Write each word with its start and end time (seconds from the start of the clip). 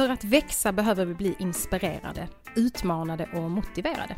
För 0.00 0.08
att 0.08 0.24
växa 0.24 0.72
behöver 0.72 1.04
vi 1.04 1.14
bli 1.14 1.36
inspirerade, 1.38 2.28
utmanade 2.56 3.28
och 3.34 3.50
motiverade. 3.50 4.16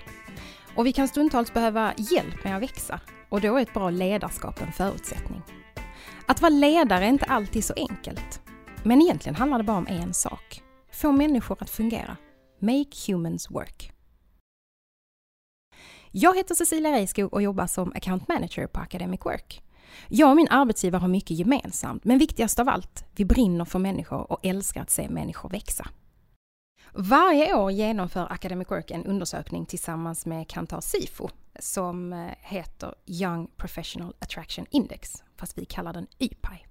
Och 0.76 0.86
vi 0.86 0.92
kan 0.92 1.08
stundtals 1.08 1.52
behöva 1.54 1.94
hjälp 1.96 2.44
med 2.44 2.56
att 2.56 2.62
växa 2.62 3.00
och 3.28 3.40
då 3.40 3.56
är 3.56 3.62
ett 3.62 3.74
bra 3.74 3.90
ledarskap 3.90 4.60
en 4.60 4.72
förutsättning. 4.72 5.42
Att 6.26 6.40
vara 6.40 6.50
ledare 6.50 7.04
är 7.04 7.08
inte 7.08 7.24
alltid 7.24 7.64
så 7.64 7.74
enkelt. 7.76 8.40
Men 8.82 9.02
egentligen 9.02 9.36
handlar 9.36 9.58
det 9.58 9.64
bara 9.64 9.76
om 9.76 9.86
en 9.86 10.14
sak. 10.14 10.62
Få 10.92 11.12
människor 11.12 11.56
att 11.60 11.70
fungera. 11.70 12.16
Make 12.58 12.96
humans 13.06 13.50
work. 13.50 13.92
Jag 16.10 16.36
heter 16.36 16.54
Cecilia 16.54 16.92
Reiskog 16.92 17.32
och 17.32 17.42
jobbar 17.42 17.66
som 17.66 17.92
account 17.92 18.28
manager 18.28 18.66
på 18.66 18.80
Academic 18.80 19.20
Work. 19.24 19.62
Jag 20.08 20.30
och 20.30 20.36
min 20.36 20.48
arbetsgivare 20.50 21.00
har 21.00 21.08
mycket 21.08 21.38
gemensamt, 21.38 22.04
men 22.04 22.18
viktigast 22.18 22.58
av 22.58 22.68
allt, 22.68 23.04
vi 23.16 23.24
brinner 23.24 23.64
för 23.64 23.78
människor 23.78 24.32
och 24.32 24.46
älskar 24.46 24.82
att 24.82 24.90
se 24.90 25.08
människor 25.08 25.48
växa. 25.48 25.86
Varje 26.94 27.54
år 27.54 27.72
genomför 27.72 28.32
Academic 28.32 28.70
Work 28.70 28.90
en 28.90 29.06
undersökning 29.06 29.66
tillsammans 29.66 30.26
med 30.26 30.48
Kantar 30.48 30.80
Sifo 30.80 31.28
som 31.58 32.12
eh, 32.12 32.28
heter 32.40 32.94
Young 33.06 33.50
Professional 33.56 34.14
Attraction 34.18 34.66
Index, 34.70 35.22
fast 35.36 35.58
vi 35.58 35.64
kallar 35.64 35.92
den 35.92 36.06
YPI. 36.18 36.66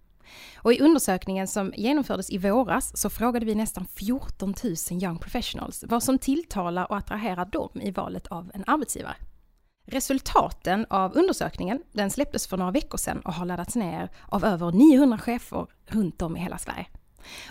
Och 0.55 0.73
i 0.73 0.80
undersökningen 0.80 1.47
som 1.47 1.73
genomfördes 1.75 2.30
i 2.30 2.38
våras 2.38 2.97
så 2.97 3.09
frågade 3.09 3.45
vi 3.45 3.55
nästan 3.55 3.85
14 3.85 4.53
000 4.63 5.03
young 5.03 5.17
professionals 5.17 5.83
vad 5.88 6.03
som 6.03 6.17
tilltalar 6.17 6.91
och 6.91 6.97
attraherar 6.97 7.45
dem 7.45 7.69
i 7.81 7.91
valet 7.91 8.27
av 8.27 8.52
en 8.53 8.63
arbetsgivare. 8.67 9.16
Resultaten 9.85 10.85
av 10.90 11.17
undersökningen 11.17 11.81
den 11.91 12.12
släpptes 12.12 12.48
för 12.48 12.58
några 12.58 12.72
veckor 12.72 12.98
sedan 12.98 13.20
och 13.20 13.33
har 13.33 13.45
laddats 13.45 13.75
ner 13.75 14.09
av 14.28 14.45
över 14.45 14.72
900 14.72 15.17
chefer 15.17 15.67
runt 15.86 16.22
om 16.22 16.38
i 16.38 16.39
hela 16.39 16.58
Sverige. 16.58 16.86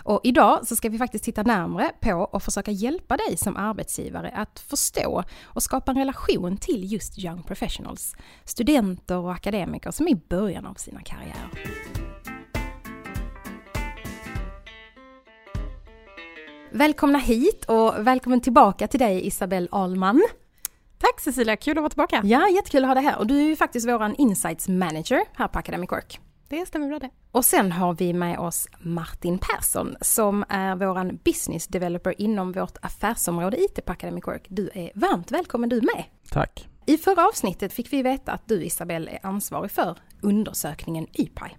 Och 0.03 0.21
idag 0.25 0.67
så 0.67 0.77
ska 0.77 0.89
vi 0.89 0.99
faktiskt 0.99 1.25
titta 1.25 1.43
närmre 1.43 1.91
på 2.01 2.13
och 2.13 2.43
försöka 2.43 2.71
hjälpa 2.71 3.17
dig 3.17 3.37
som 3.37 3.57
arbetsgivare 3.57 4.31
att 4.31 4.61
förstå 4.61 5.25
och 5.45 5.63
skapa 5.63 5.91
en 5.91 5.99
relation 5.99 6.57
till 6.57 6.93
just 6.93 7.19
young 7.19 7.43
professionals, 7.43 8.17
studenter 8.45 9.17
och 9.17 9.33
akademiker 9.33 9.91
som 9.91 10.07
är 10.07 10.13
i 10.13 10.21
början 10.29 10.67
av 10.67 10.75
sina 10.75 11.01
karriärer. 11.01 11.51
Välkomna 16.73 17.19
hit 17.19 17.65
och 17.65 18.07
välkommen 18.07 18.41
tillbaka 18.41 18.89
till 18.89 19.01
dig 19.01 19.27
Isabelle 19.27 19.69
Ahlman. 19.71 20.23
Tack 21.01 21.21
Cecilia, 21.21 21.57
kul 21.57 21.79
att 21.79 21.83
vara 21.83 21.89
tillbaka. 21.89 22.21
Ja, 22.25 22.49
jättekul 22.49 22.85
att 22.85 22.89
ha 22.89 22.95
dig 22.95 23.05
här. 23.05 23.19
Och 23.19 23.27
du 23.27 23.39
är 23.39 23.43
ju 23.43 23.57
faktiskt 23.57 23.89
våran 23.89 24.15
Insights 24.15 24.69
Manager 24.69 25.21
här 25.33 25.49
på 25.49 25.59
Academic 25.59 25.93
Work. 25.93 26.21
Det 26.49 26.67
stämmer 26.67 26.89
bra 26.89 26.99
det. 26.99 27.11
Och 27.33 27.45
sen 27.45 27.73
har 27.73 27.95
vi 27.95 28.13
med 28.13 28.39
oss 28.39 28.69
Martin 28.79 29.39
Persson 29.39 29.97
som 30.01 30.45
är 30.49 30.77
våran 30.77 31.19
Business 31.25 31.67
Developer 31.67 32.21
inom 32.21 32.53
vårt 32.53 32.77
affärsområde 32.83 33.61
IT 33.61 33.85
på 33.85 33.93
Academic 33.93 34.27
Work. 34.27 34.47
Du 34.49 34.71
är 34.75 34.91
varmt 34.95 35.31
välkommen 35.31 35.69
du 35.69 35.77
med. 35.77 36.05
Tack. 36.31 36.69
I 36.87 36.97
förra 36.97 37.29
avsnittet 37.29 37.73
fick 37.73 37.93
vi 37.93 38.03
veta 38.03 38.33
att 38.33 38.49
du 38.49 38.65
Isabelle 38.65 39.11
är 39.11 39.27
ansvarig 39.27 39.71
för 39.71 39.99
undersökningen 40.21 41.07
YPI. 41.19 41.57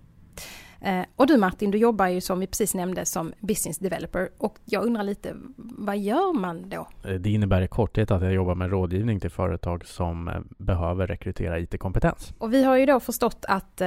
Eh, 0.82 1.06
och 1.16 1.28
du 1.28 1.38
Martin, 1.38 1.72
du 1.72 1.78
jobbar 1.78 2.08
ju 2.08 2.22
som 2.22 2.40
vi 2.40 2.48
precis 2.48 2.74
nämnde 2.74 3.06
som 3.06 3.34
business 3.40 3.78
developer 3.78 4.30
och 4.38 4.60
jag 4.66 4.84
undrar 4.86 5.04
lite, 5.04 5.36
vad 5.58 5.98
gör 5.98 6.34
man 6.34 6.70
då? 6.70 6.88
Eh, 7.10 7.14
det 7.14 7.30
innebär 7.30 7.62
i 7.62 7.68
korthet 7.68 8.12
att 8.12 8.22
jag 8.22 8.34
jobbar 8.34 8.56
med 8.56 8.70
rådgivning 8.70 9.20
till 9.20 9.30
företag 9.30 9.86
som 9.86 10.28
eh, 10.28 10.34
behöver 10.58 11.08
rekrytera 11.08 11.60
IT-kompetens. 11.60 12.34
Och 12.38 12.54
vi 12.54 12.64
har 12.64 12.78
ju 12.78 12.86
då 12.86 13.00
förstått 13.00 13.46
att 13.48 13.82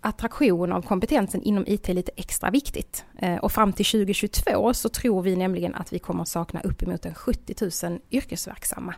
attraktion 0.00 0.72
av 0.72 0.82
kompetensen 0.82 1.42
inom 1.42 1.64
IT 1.66 1.88
är 1.88 1.94
lite 1.94 2.12
extra 2.16 2.50
viktigt. 2.50 3.04
Och 3.40 3.52
fram 3.52 3.72
till 3.72 3.86
2022 3.86 4.74
så 4.74 4.88
tror 4.88 5.22
vi 5.22 5.36
nämligen 5.36 5.74
att 5.74 5.92
vi 5.92 5.98
kommer 5.98 6.24
sakna 6.24 6.60
uppemot 6.60 7.06
en 7.06 7.14
70 7.14 7.86
000 7.88 7.98
yrkesverksamma. 8.10 8.94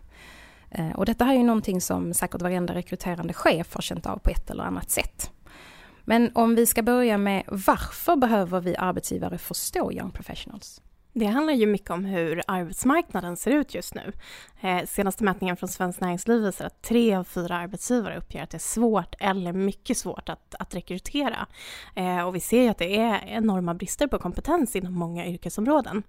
Och 0.95 1.07
detta 1.07 1.25
här 1.25 1.33
är 1.33 1.39
ju 1.39 1.45
någonting 1.45 1.81
som 1.81 2.15
säkert 2.15 2.43
varenda 2.43 2.75
rekryterande 2.75 3.33
chef 3.33 3.75
har 3.75 3.83
känt 3.83 4.07
av 4.07 4.19
på 4.19 4.31
ett 4.31 4.51
eller 4.51 4.65
annat 4.65 4.91
sätt. 4.91 5.32
Men 6.05 6.31
om 6.35 6.55
vi 6.55 6.67
ska 6.67 6.83
börja 6.83 7.19
med 7.19 7.43
varför 7.49 8.17
behöver 8.17 8.61
vi 8.61 8.77
arbetsgivare 8.77 9.39
förstå 9.39 9.93
Young 9.93 10.11
Professionals? 10.11 10.81
Det 11.15 11.27
handlar 11.27 11.53
ju 11.53 11.67
mycket 11.67 11.91
om 11.91 12.05
hur 12.05 12.43
arbetsmarknaden 12.47 13.37
ser 13.37 13.51
ut 13.51 13.75
just 13.75 13.95
nu. 13.95 14.13
Eh, 14.61 14.87
senaste 14.87 15.25
mätningen 15.25 15.57
från 15.57 15.69
Svenskt 15.69 16.01
Näringsliv 16.01 16.43
visar 16.43 16.65
att 16.65 16.83
tre 16.83 17.15
av 17.15 17.25
fyra 17.25 17.57
arbetsgivare 17.57 18.19
uppger 18.19 18.43
att 18.43 18.51
det 18.51 18.57
är 18.57 18.59
svårt 18.59 19.15
eller 19.21 19.53
mycket 19.53 19.99
svårt 19.99 20.29
att, 20.29 20.55
att 20.59 20.75
rekrytera. 20.75 21.47
Eh, 21.95 22.21
och 22.21 22.35
vi 22.35 22.41
ser 22.41 22.63
ju 22.63 22.69
att 22.69 22.79
det 22.79 22.99
är 22.99 23.25
enorma 23.27 23.75
brister 23.75 24.07
på 24.07 24.19
kompetens 24.19 24.77
inom 24.77 24.95
många 24.95 25.27
yrkesområden. 25.27 26.03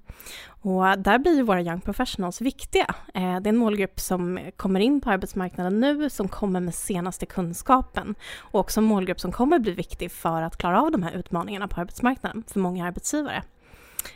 Och 0.48 1.00
där 1.00 1.20
blir 1.20 1.36
ju 1.36 1.42
våra 1.42 1.62
young 1.62 1.82
professionals 1.82 2.42
viktiga. 2.42 2.96
Eh, 3.14 3.22
det 3.22 3.48
är 3.48 3.54
en 3.54 3.58
målgrupp 3.58 4.00
som 4.00 4.40
kommer 4.56 4.80
in 4.80 5.02
på 5.02 5.10
arbetsmarknaden 5.10 5.80
nu, 5.80 6.10
som 6.10 6.28
kommer 6.28 6.60
med 6.60 6.76
senaste 6.76 7.26
kunskapen 7.26 8.16
och 8.38 8.60
också 8.60 8.80
en 8.80 8.84
målgrupp 8.84 9.20
som 9.20 9.32
kommer 9.32 9.60
bli 9.60 9.72
viktig 9.72 10.12
för 10.12 10.42
att 10.42 10.58
klara 10.58 10.82
av 10.82 10.92
de 10.92 11.04
här 11.04 11.12
utmaningarna 11.12 11.68
på 11.68 11.82
arbetsmarknaden 11.82 12.44
för 12.48 12.60
många 12.60 12.88
arbetsgivare. 12.88 13.44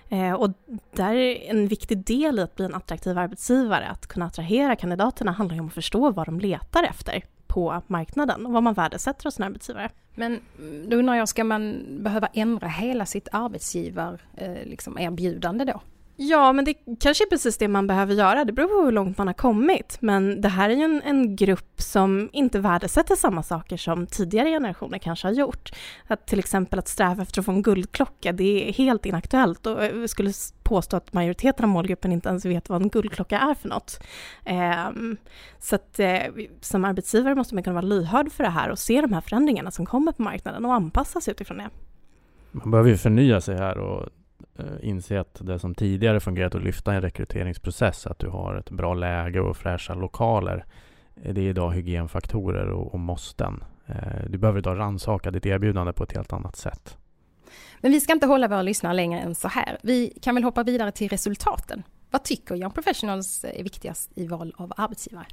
Eh, 0.09 0.33
och 0.33 0.49
där 0.93 1.13
är 1.13 1.49
en 1.49 1.67
viktig 1.67 1.97
del 1.97 2.39
i 2.39 2.41
att 2.41 2.55
bli 2.55 2.65
en 2.65 2.75
attraktiv 2.75 3.17
arbetsgivare, 3.17 3.87
att 3.87 4.07
kunna 4.07 4.25
attrahera 4.25 4.75
kandidaterna 4.75 5.31
handlar 5.31 5.55
ju 5.55 5.61
om 5.61 5.67
att 5.67 5.73
förstå 5.73 6.11
vad 6.11 6.27
de 6.27 6.39
letar 6.39 6.83
efter 6.83 7.23
på 7.47 7.81
marknaden 7.87 8.45
och 8.45 8.53
vad 8.53 8.63
man 8.63 8.73
värdesätter 8.73 9.23
hos 9.23 9.39
en 9.39 9.45
arbetsgivare. 9.45 9.89
Men 10.15 10.39
mm, 10.59 10.89
då 10.89 10.97
undrar 10.97 11.15
jag, 11.15 11.29
ska 11.29 11.43
man 11.43 11.85
behöva 12.03 12.27
ändra 12.27 12.67
hela 12.67 13.05
sitt 13.05 13.27
arbetsgivarerbjudande 13.31 14.61
eh, 14.61 14.69
liksom 14.69 14.97
då? 15.65 15.81
Ja, 16.19 16.53
men 16.53 16.65
det 16.65 16.73
kanske 16.99 17.23
är 17.23 17.29
precis 17.29 17.57
det 17.57 17.67
man 17.67 17.87
behöver 17.87 18.13
göra. 18.13 18.45
Det 18.45 18.53
beror 18.53 18.67
på 18.67 18.85
hur 18.85 18.91
långt 18.91 19.17
man 19.17 19.27
har 19.27 19.33
kommit. 19.33 19.97
Men 20.01 20.41
det 20.41 20.49
här 20.49 20.69
är 20.69 20.73
ju 20.73 20.83
en, 20.83 21.01
en 21.01 21.35
grupp 21.35 21.81
som 21.81 22.29
inte 22.33 22.59
värdesätter 22.59 23.15
samma 23.15 23.43
saker 23.43 23.77
som 23.77 24.07
tidigare 24.07 24.49
generationer 24.49 24.97
kanske 24.97 25.27
har 25.27 25.33
gjort. 25.33 25.71
Att 26.07 26.27
till 26.27 26.39
exempel 26.39 26.79
att 26.79 26.87
sträva 26.87 27.23
efter 27.23 27.41
att 27.41 27.45
få 27.45 27.51
en 27.51 27.61
guldklocka, 27.61 28.31
det 28.31 28.69
är 28.69 28.73
helt 28.73 29.05
inaktuellt 29.05 29.65
och 29.65 29.85
jag 29.85 30.09
skulle 30.09 30.31
påstå 30.63 30.97
att 30.97 31.13
majoriteten 31.13 31.65
av 31.65 31.69
målgruppen 31.69 32.11
inte 32.11 32.29
ens 32.29 32.45
vet 32.45 32.69
vad 32.69 32.81
en 32.81 32.89
guldklocka 32.89 33.39
är 33.39 33.53
för 33.53 33.69
något. 33.69 34.03
Ehm, 34.45 35.17
så 35.59 35.75
att 35.75 35.99
eh, 35.99 36.21
som 36.61 36.85
arbetsgivare 36.85 37.35
måste 37.35 37.55
man 37.55 37.63
kunna 37.63 37.73
vara 37.73 37.85
lyhörd 37.85 38.31
för 38.31 38.43
det 38.43 38.49
här 38.49 38.69
och 38.69 38.79
se 38.79 39.01
de 39.01 39.13
här 39.13 39.21
förändringarna 39.21 39.71
som 39.71 39.85
kommer 39.85 40.11
på 40.11 40.21
marknaden 40.21 40.65
och 40.65 40.73
anpassa 40.73 41.21
sig 41.21 41.31
utifrån 41.31 41.57
det. 41.57 41.69
Man 42.51 42.71
behöver 42.71 42.89
ju 42.89 42.97
förnya 42.97 43.41
sig 43.41 43.57
här 43.57 43.77
och 43.77 44.09
Eh, 44.59 44.89
inse 44.89 45.19
att 45.19 45.37
det 45.41 45.59
som 45.59 45.75
tidigare 45.75 46.19
fungerat 46.19 46.55
att 46.55 46.63
lyfta 46.63 46.93
en 46.93 47.01
rekryteringsprocess, 47.01 48.07
att 48.07 48.19
du 48.19 48.27
har 48.27 48.55
ett 48.55 48.69
bra 48.69 48.93
läge 48.93 49.39
och 49.39 49.57
fräscha 49.57 49.93
lokaler, 49.93 50.65
eh, 51.15 51.33
det 51.33 51.41
är 51.41 51.49
idag 51.49 51.71
hygienfaktorer 51.71 52.69
och, 52.69 52.93
och 52.93 52.99
måsten. 52.99 53.63
Eh, 53.85 54.29
du 54.29 54.37
behöver 54.37 54.59
idag 54.59 54.79
rannsaka 54.79 55.31
ditt 55.31 55.45
erbjudande 55.45 55.93
på 55.93 56.03
ett 56.03 56.11
helt 56.11 56.33
annat 56.33 56.55
sätt. 56.55 56.97
Men 57.81 57.91
vi 57.91 57.99
ska 58.01 58.13
inte 58.13 58.27
hålla 58.27 58.47
våra 58.47 58.61
lyssnare 58.61 58.93
längre 58.93 59.19
än 59.19 59.35
så 59.35 59.47
här. 59.47 59.77
Vi 59.83 60.19
kan 60.21 60.35
väl 60.35 60.43
hoppa 60.43 60.63
vidare 60.63 60.91
till 60.91 61.09
resultaten. 61.09 61.83
Vad 62.11 62.23
tycker 62.23 62.55
Young 62.55 62.71
Professionals 62.71 63.45
är 63.45 63.63
viktigast 63.63 64.11
i 64.15 64.27
val 64.27 64.53
av 64.57 64.73
arbetsgivare? 64.77 65.25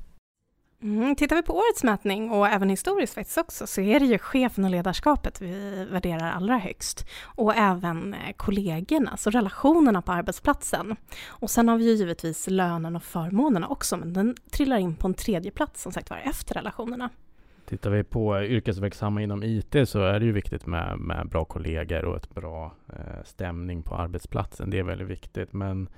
Mm, 0.84 1.16
tittar 1.16 1.36
vi 1.36 1.42
på 1.42 1.56
årets 1.56 1.84
mätning 1.84 2.30
och 2.30 2.48
även 2.48 2.68
historiskt 2.68 3.14
faktiskt 3.14 3.38
också 3.38 3.66
så 3.66 3.80
är 3.80 4.00
det 4.00 4.06
ju 4.06 4.18
chefen 4.18 4.64
och 4.64 4.70
ledarskapet 4.70 5.40
vi 5.40 5.86
värderar 5.90 6.32
allra 6.32 6.58
högst. 6.58 7.06
Och 7.24 7.54
även 7.56 8.14
eh, 8.14 8.32
kollegorna, 8.36 9.16
så 9.16 9.30
relationerna 9.30 10.02
på 10.02 10.12
arbetsplatsen. 10.12 10.96
Och 11.26 11.50
sen 11.50 11.68
har 11.68 11.78
vi 11.78 11.84
ju 11.84 11.90
givetvis 11.90 12.46
lönen 12.50 12.96
och 12.96 13.02
förmånerna 13.02 13.68
också 13.68 13.96
men 13.96 14.12
den 14.12 14.36
trillar 14.50 14.78
in 14.78 14.96
på 14.96 15.08
en 15.08 15.14
tredje 15.14 15.50
plats 15.50 15.82
som 15.82 15.92
sagt 15.92 16.10
var 16.10 16.22
efter 16.24 16.54
relationerna. 16.54 17.10
Tittar 17.66 17.90
vi 17.90 18.04
på 18.04 18.36
eh, 18.36 18.44
yrkesverksamma 18.44 19.22
inom 19.22 19.42
IT 19.42 19.76
så 19.84 19.98
är 19.98 20.20
det 20.20 20.26
ju 20.26 20.32
viktigt 20.32 20.66
med, 20.66 20.98
med 20.98 21.28
bra 21.28 21.44
kollegor 21.44 22.04
och 22.04 22.16
ett 22.16 22.34
bra 22.34 22.74
eh, 22.88 23.24
stämning 23.24 23.82
på 23.82 23.94
arbetsplatsen. 23.94 24.70
Det 24.70 24.78
är 24.78 24.82
väldigt 24.82 25.08
viktigt 25.08 25.52
men 25.52 25.88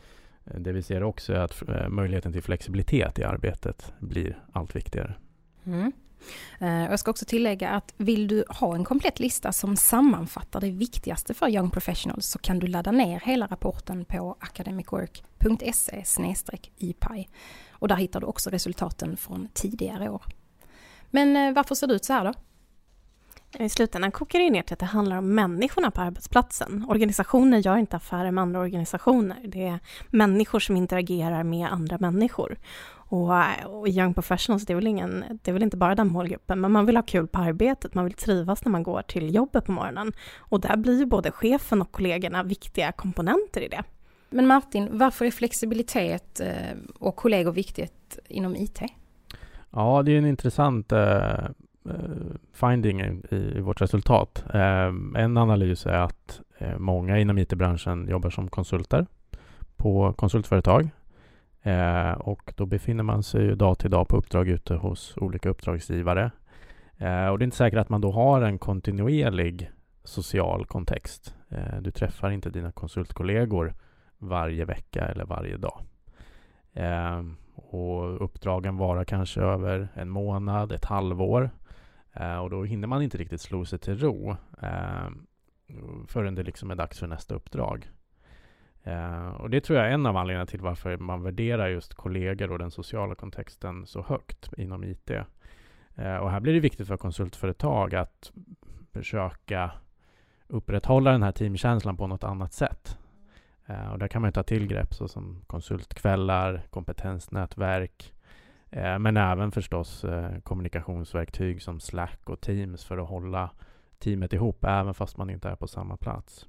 Eh, 0.46 0.60
det 0.60 0.72
vi 0.72 0.82
ser 0.82 1.02
också 1.02 1.32
är 1.32 1.38
att 1.38 1.68
eh, 1.68 1.88
möjligheten 1.88 2.32
till 2.32 2.42
flexibilitet 2.42 3.18
i 3.18 3.24
arbetet 3.24 3.92
blir 3.98 4.44
allt 4.52 4.76
viktigare. 4.76 5.14
Mm. 5.64 5.92
Eh, 6.60 6.90
jag 6.90 7.00
ska 7.00 7.10
också 7.10 7.24
tillägga 7.24 7.70
att 7.70 7.94
vill 7.96 8.28
du 8.28 8.44
ha 8.48 8.74
en 8.74 8.84
komplett 8.84 9.20
lista 9.20 9.52
som 9.52 9.76
sammanfattar 9.76 10.60
det 10.60 10.70
viktigaste 10.70 11.34
för 11.34 11.48
Young 11.48 11.70
Professionals 11.70 12.26
så 12.26 12.38
kan 12.38 12.58
du 12.58 12.66
ladda 12.66 12.92
ner 12.92 13.20
hela 13.20 13.46
rapporten 13.46 14.04
på 14.04 14.36
academicwork.se 14.40 16.04
IPI. 16.76 17.28
Och 17.70 17.88
där 17.88 17.96
hittar 17.96 18.20
du 18.20 18.26
också 18.26 18.50
resultaten 18.50 19.16
från 19.16 19.48
tidigare 19.54 20.08
år. 20.10 20.22
Men 21.10 21.54
varför 21.54 21.74
ser 21.74 21.86
det 21.86 21.94
ut 21.94 22.04
så 22.04 22.12
här 22.12 22.24
då? 22.24 22.34
I 23.58 23.68
slutändan 23.68 24.12
kokar 24.12 24.38
det 24.38 24.50
ner 24.50 24.62
till 24.62 24.72
att 24.72 24.78
det 24.78 24.86
handlar 24.86 25.16
om 25.16 25.34
människorna 25.34 25.90
på 25.90 26.00
arbetsplatsen. 26.00 26.86
Organisationer 26.88 27.58
gör 27.58 27.76
inte 27.76 27.96
affärer 27.96 28.30
med 28.30 28.42
andra 28.42 28.60
organisationer. 28.60 29.36
Det 29.44 29.66
är 29.66 29.78
människor 30.10 30.60
som 30.60 30.76
interagerar 30.76 31.42
med 31.42 31.68
andra 31.72 31.98
människor. 31.98 32.58
Och, 33.08 33.32
och 33.64 33.88
Young 33.88 34.14
Professionals, 34.14 34.66
det 34.66 34.72
är, 34.72 34.74
väl 34.74 34.86
ingen, 34.86 35.24
det 35.42 35.50
är 35.50 35.52
väl 35.52 35.62
inte 35.62 35.76
bara 35.76 35.94
den 35.94 36.08
målgruppen, 36.08 36.60
men 36.60 36.72
man 36.72 36.86
vill 36.86 36.96
ha 36.96 37.02
kul 37.02 37.26
på 37.26 37.40
arbetet, 37.40 37.94
man 37.94 38.04
vill 38.04 38.14
trivas 38.14 38.64
när 38.64 38.72
man 38.72 38.82
går 38.82 39.02
till 39.02 39.34
jobbet 39.34 39.64
på 39.64 39.72
morgonen. 39.72 40.12
Och 40.38 40.60
där 40.60 40.76
blir 40.76 40.98
ju 40.98 41.06
både 41.06 41.30
chefen 41.30 41.82
och 41.82 41.92
kollegorna 41.92 42.42
viktiga 42.42 42.92
komponenter 42.92 43.60
i 43.60 43.68
det. 43.68 43.82
Men 44.30 44.46
Martin, 44.46 44.88
varför 44.92 45.24
är 45.24 45.30
flexibilitet 45.30 46.40
eh, 46.40 46.76
och 46.98 47.16
kollegor 47.16 47.52
viktigt 47.52 48.18
inom 48.28 48.56
IT? 48.56 48.80
Ja, 49.70 50.02
det 50.02 50.12
är 50.12 50.18
en 50.18 50.26
intressant 50.26 50.92
uh, 50.92 50.98
Eh, 51.88 52.36
finding 52.52 53.00
i, 53.00 53.22
i, 53.30 53.60
vårt 53.60 53.80
resultat. 53.80 54.44
Eh, 54.54 54.92
en 55.16 55.36
analys 55.36 55.86
är 55.86 55.98
att 55.98 56.40
eh, 56.58 56.78
många 56.78 57.18
inom 57.18 57.38
IT-branschen 57.38 58.08
jobbar 58.08 58.30
som 58.30 58.48
konsulter 58.48 59.06
på 59.76 60.12
konsultföretag. 60.12 60.90
och 62.16 62.52
då 62.56 62.66
befinner 62.66 63.02
man 63.02 63.22
sig 63.22 63.42
ju 63.42 63.54
dag 63.54 63.78
till 63.78 63.90
dag 63.90 64.08
på 64.08 64.16
uppdrag 64.16 64.48
ute 64.48 64.74
hos 64.74 65.16
olika 65.16 65.48
uppdragsgivare. 65.48 66.30
och 67.30 67.38
det 67.38 67.42
är 67.42 67.42
inte 67.42 67.56
säkert 67.56 67.78
att 67.78 67.88
man 67.88 68.00
då 68.00 68.12
har 68.12 68.42
en 68.42 68.58
kontinuerlig 68.58 69.70
social 70.04 70.66
kontext. 70.66 71.34
du 71.80 71.90
träffar 71.90 72.30
inte 72.30 72.50
dina 72.50 72.72
konsultkollegor 72.72 73.74
varje 74.18 74.64
vecka 74.64 75.08
eller 75.08 75.24
varje 75.24 75.56
dag. 75.56 75.82
Eh, 76.76 77.22
och 77.54 78.24
uppdragen 78.24 78.76
varar 78.76 79.04
kanske 79.04 79.40
över 79.40 79.88
en 79.94 80.08
månad, 80.08 80.72
ett 80.72 80.84
halvår. 80.84 81.50
Eh, 82.20 82.38
och 82.38 82.50
då 82.50 82.64
hinner 82.64 82.88
man 82.88 83.02
inte 83.02 83.18
riktigt 83.18 83.40
slå 83.40 83.64
sig 83.64 83.78
till 83.78 83.98
ro 83.98 84.36
eh, 84.62 85.08
förrän 86.06 86.34
det 86.34 86.42
liksom 86.42 86.70
är 86.70 86.74
dags 86.74 86.98
för 86.98 87.06
nästa 87.06 87.34
uppdrag. 87.34 87.90
Eh, 88.82 89.28
och 89.28 89.50
det 89.50 89.60
tror 89.60 89.78
jag 89.78 89.88
är 89.88 89.92
en 89.92 90.06
av 90.06 90.16
anledningarna 90.16 90.46
till 90.46 90.60
varför 90.60 90.96
man 90.96 91.22
värderar 91.22 91.68
just 91.68 91.94
kollegor 91.94 92.52
och 92.52 92.58
den 92.58 92.70
sociala 92.70 93.14
kontexten 93.14 93.86
så 93.86 94.02
högt 94.02 94.52
inom 94.56 94.84
IT. 94.84 95.10
Och 96.20 96.30
här 96.30 96.40
blir 96.40 96.54
det 96.54 96.60
viktigt 96.60 96.88
för 96.88 96.96
konsultföretag 96.96 97.94
att 97.94 98.32
försöka 98.92 99.70
upprätthålla 100.46 101.12
den 101.12 101.22
här 101.22 101.32
teamkänslan 101.32 101.96
på 101.96 102.06
något 102.06 102.24
annat 102.24 102.52
sätt. 102.52 102.98
Och 103.92 103.98
där 103.98 104.08
kan 104.08 104.22
man 104.22 104.32
ta 104.32 104.42
till 104.42 104.66
grepp 104.66 104.94
såsom 104.94 105.42
konsultkvällar, 105.46 106.62
kompetensnätverk, 106.70 108.14
Eh, 108.76 108.98
men 108.98 109.16
även 109.16 109.50
förstås 109.50 110.04
eh, 110.04 110.38
kommunikationsverktyg 110.38 111.62
som 111.62 111.80
Slack 111.80 112.20
och 112.30 112.40
Teams 112.40 112.84
för 112.84 112.98
att 112.98 113.08
hålla 113.08 113.50
teamet 113.98 114.32
ihop, 114.32 114.64
även 114.64 114.94
fast 114.94 115.16
man 115.16 115.30
inte 115.30 115.48
är 115.48 115.56
på 115.56 115.66
samma 115.66 115.96
plats. 115.96 116.46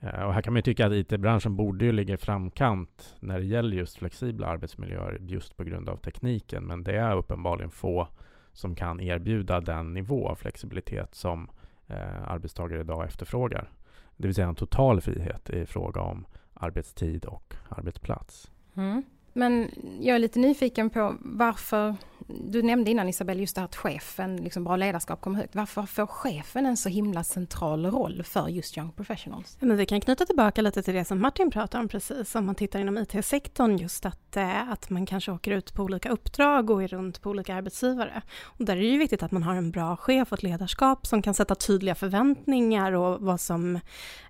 Eh, 0.00 0.22
och 0.22 0.34
här 0.34 0.42
kan 0.42 0.52
man 0.52 0.62
tycka 0.62 0.86
att 0.86 0.92
IT-branschen 0.92 1.56
borde 1.56 1.84
ju 1.84 1.92
ligga 1.92 2.14
i 2.14 2.16
framkant 2.16 3.16
när 3.20 3.38
det 3.38 3.44
gäller 3.44 3.76
just 3.76 3.96
flexibla 3.96 4.46
arbetsmiljöer 4.46 5.18
just 5.20 5.56
på 5.56 5.64
grund 5.64 5.88
av 5.88 5.96
tekniken. 5.96 6.64
Men 6.64 6.84
det 6.84 6.96
är 6.96 7.16
uppenbarligen 7.16 7.70
få 7.70 8.08
som 8.52 8.74
kan 8.74 9.00
erbjuda 9.00 9.60
den 9.60 9.94
nivå 9.94 10.28
av 10.28 10.34
flexibilitet 10.34 11.14
som 11.14 11.50
eh, 11.86 12.28
arbetstagare 12.28 12.80
idag 12.80 13.04
efterfrågar. 13.04 13.70
Det 14.16 14.26
vill 14.26 14.34
säga 14.34 14.48
en 14.48 14.54
total 14.54 15.00
frihet 15.00 15.50
i 15.50 15.66
fråga 15.66 16.00
om 16.00 16.26
arbetstid 16.54 17.24
och 17.24 17.54
arbetsplats. 17.68 18.50
Mm. 18.74 19.02
Men 19.36 19.70
jag 20.00 20.14
är 20.14 20.18
lite 20.18 20.38
nyfiken 20.38 20.90
på 20.90 21.16
varför, 21.20 21.96
du 22.26 22.62
nämnde 22.62 22.90
innan 22.90 23.08
Isabelle 23.08 23.40
just 23.40 23.54
det 23.54 23.60
här 23.60 23.64
att 23.64 23.76
chefen, 23.76 24.36
liksom 24.36 24.64
bra 24.64 24.76
ledarskap 24.76 25.20
kommer 25.20 25.38
högt. 25.38 25.54
Varför 25.54 25.82
får 25.82 26.06
chefen 26.06 26.66
en 26.66 26.76
så 26.76 26.88
himla 26.88 27.24
central 27.24 27.86
roll 27.86 28.22
för 28.22 28.48
just 28.48 28.78
Young 28.78 28.92
Professionals? 28.92 29.56
Men 29.60 29.76
vi 29.76 29.86
kan 29.86 30.00
knyta 30.00 30.26
tillbaka 30.26 30.62
lite 30.62 30.82
till 30.82 30.94
det 30.94 31.04
som 31.04 31.20
Martin 31.20 31.50
pratade 31.50 31.82
om 31.82 31.88
precis, 31.88 32.34
om 32.34 32.46
man 32.46 32.54
tittar 32.54 32.80
inom 32.80 32.98
IT-sektorn, 32.98 33.76
just 33.76 34.06
att, 34.06 34.36
eh, 34.36 34.70
att 34.70 34.90
man 34.90 35.06
kanske 35.06 35.32
åker 35.32 35.52
ut 35.52 35.74
på 35.74 35.82
olika 35.82 36.10
uppdrag 36.10 36.70
och 36.70 36.82
är 36.82 36.88
runt 36.88 37.20
på 37.20 37.30
olika 37.30 37.54
arbetsgivare. 37.54 38.22
Och 38.44 38.64
där 38.64 38.76
är 38.76 38.80
det 38.80 38.86
ju 38.86 38.98
viktigt 38.98 39.22
att 39.22 39.32
man 39.32 39.42
har 39.42 39.54
en 39.54 39.70
bra 39.70 39.96
chef 39.96 40.32
och 40.32 40.38
ett 40.38 40.42
ledarskap 40.42 41.06
som 41.06 41.22
kan 41.22 41.34
sätta 41.34 41.54
tydliga 41.54 41.94
förväntningar 41.94 42.92
och 42.92 43.20
vad 43.20 43.40
som 43.40 43.80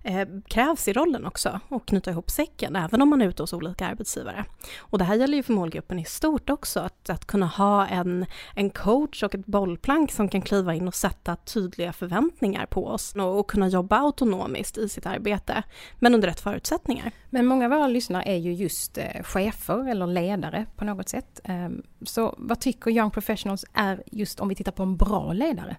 eh, 0.03 0.27
krävs 0.47 0.87
i 0.87 0.93
rollen 0.93 1.25
också 1.25 1.59
och 1.69 1.87
knyta 1.87 2.11
ihop 2.11 2.29
säcken, 2.29 2.75
även 2.75 3.01
om 3.01 3.09
man 3.09 3.21
är 3.21 3.27
ute 3.27 3.43
hos 3.43 3.53
olika 3.53 3.87
arbetsgivare. 3.87 4.45
Och 4.77 4.94
och 4.95 4.99
det 4.99 5.05
här 5.05 5.15
gäller 5.15 5.37
ju 5.37 5.43
för 5.43 5.53
målgruppen 5.53 5.99
i 5.99 6.05
stort 6.05 6.49
också, 6.49 6.79
att, 6.79 7.09
att 7.09 7.25
kunna 7.25 7.45
ha 7.45 7.87
en, 7.87 8.25
en 8.53 8.69
coach 8.69 9.23
och 9.23 9.35
ett 9.35 9.45
bollplank 9.45 10.11
som 10.11 10.29
kan 10.29 10.41
kliva 10.41 10.73
in 10.73 10.87
och 10.87 10.95
sätta 10.95 11.35
tydliga 11.35 11.93
förväntningar 11.93 12.65
på 12.65 12.87
oss 12.87 13.15
och, 13.15 13.39
och 13.39 13.49
kunna 13.49 13.67
jobba 13.67 13.99
autonomiskt 13.99 14.77
i 14.77 14.89
sitt 14.89 15.05
arbete, 15.05 15.63
men 15.99 16.13
under 16.13 16.27
rätt 16.27 16.39
förutsättningar. 16.39 17.11
Men 17.29 17.45
många 17.45 17.65
av 17.65 17.71
våra 17.71 17.87
lyssnare 17.87 18.23
är 18.23 18.35
ju 18.35 18.53
just 18.53 18.97
eh, 18.97 19.23
chefer 19.23 19.89
eller 19.89 20.07
ledare 20.07 20.65
på 20.75 20.85
något 20.85 21.09
sätt. 21.09 21.39
Ehm, 21.43 21.83
så 22.01 22.35
vad 22.37 22.59
tycker 22.59 22.91
Young 22.91 23.11
Professionals 23.11 23.65
är 23.73 24.03
just 24.11 24.39
om 24.39 24.49
vi 24.49 24.55
tittar 24.55 24.71
på 24.71 24.83
en 24.83 24.97
bra 24.97 25.33
ledare? 25.33 25.77